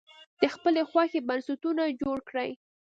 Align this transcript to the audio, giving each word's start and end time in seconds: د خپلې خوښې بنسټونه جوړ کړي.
د 0.41 0.43
خپلې 0.53 0.81
خوښې 0.89 1.19
بنسټونه 1.27 1.83
جوړ 2.01 2.17
کړي. 2.29 2.49